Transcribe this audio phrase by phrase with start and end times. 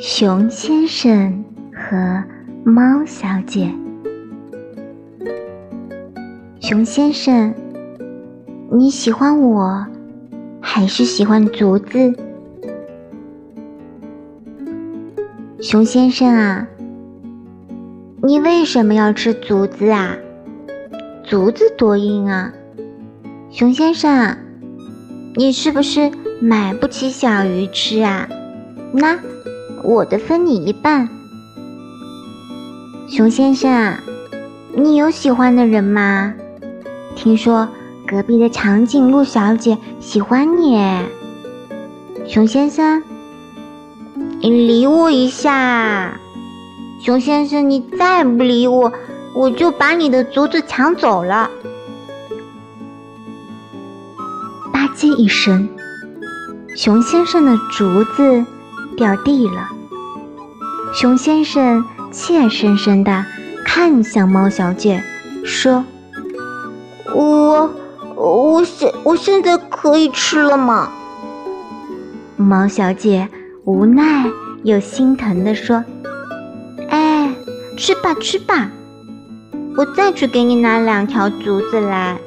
[0.00, 1.44] 熊先生
[1.74, 2.22] 和
[2.64, 3.68] 猫小姐。
[6.60, 7.52] 熊先生，
[8.70, 9.84] 你喜欢我，
[10.60, 12.14] 还是喜欢竹子？
[15.60, 16.68] 熊先生啊，
[18.22, 20.16] 你为什么要吃竹子啊？
[21.24, 22.52] 竹子多硬啊！
[23.50, 24.38] 熊先生，
[25.34, 28.28] 你是不是买不起小鱼吃啊？
[28.92, 29.18] 那
[29.82, 31.08] 我的分你一半。
[33.08, 33.96] 熊先生，
[34.74, 36.34] 你有喜欢的人吗？
[37.14, 37.68] 听说
[38.06, 40.78] 隔壁的长颈鹿小姐喜欢你。
[42.26, 43.02] 熊先生，
[44.40, 46.18] 你理我一下。
[47.02, 48.92] 熊先生，你再不理我，
[49.34, 51.50] 我就把你的竹子抢走了。
[54.72, 55.68] 吧唧一声，
[56.76, 58.44] 熊先生的竹子。
[58.96, 59.68] 掉地了，
[60.92, 63.24] 熊先生怯生生地
[63.64, 65.02] 看向猫小姐，
[65.44, 65.84] 说
[67.14, 67.70] ：“我，
[68.16, 70.90] 我现我现在可以吃了吗？”
[72.36, 73.28] 猫小姐
[73.64, 74.26] 无奈
[74.64, 75.84] 又心疼地说
[76.88, 77.32] ：“哎，
[77.76, 78.70] 吃吧吃吧，
[79.76, 82.18] 我再去给你拿两条竹子来。”